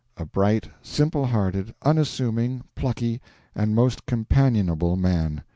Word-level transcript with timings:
A 0.17 0.25
bright, 0.25 0.67
simple 0.81 1.27
hearted, 1.27 1.75
unassuming, 1.83 2.63
plucky, 2.73 3.21
and 3.53 3.75
most 3.75 4.07
companionable 4.07 4.95
man. 4.95 5.43